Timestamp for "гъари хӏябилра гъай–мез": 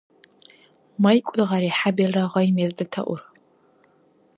1.49-2.71